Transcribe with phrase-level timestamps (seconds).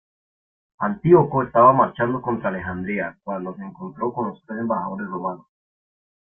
[0.79, 5.45] Antíoco estaba marchando contra Alejandría, cuando se encontró con los tres embajadores romanos.